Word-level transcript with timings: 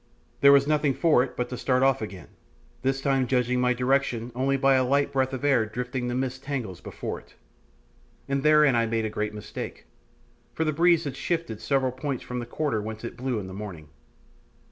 There 0.39 0.51
was 0.51 0.65
nothing 0.65 0.95
for 0.95 1.21
it 1.23 1.37
but 1.37 1.47
to 1.49 1.57
start 1.59 1.83
off 1.83 2.01
again, 2.01 2.29
this 2.81 3.01
time 3.01 3.27
judging 3.27 3.61
my 3.61 3.75
direction 3.75 4.31
only 4.33 4.57
by 4.57 4.73
a 4.73 4.83
light 4.83 5.11
breath 5.13 5.31
of 5.31 5.45
air 5.45 5.63
drifting 5.67 6.07
the 6.07 6.15
mist 6.15 6.43
tangles 6.43 6.81
before 6.81 7.19
it; 7.19 7.35
and 8.27 8.41
therein 8.41 8.75
I 8.75 8.87
made 8.87 9.05
a 9.05 9.11
great 9.13 9.35
mistake, 9.35 9.85
for 10.55 10.63
the 10.63 10.73
breeze 10.73 11.03
had 11.03 11.15
shifted 11.15 11.61
several 11.61 11.91
points 11.91 12.23
from 12.23 12.39
the 12.39 12.47
quarter 12.47 12.81
whence 12.81 13.03
it 13.03 13.15
blew 13.15 13.37
in 13.37 13.45
the 13.45 13.53
morning. 13.53 13.89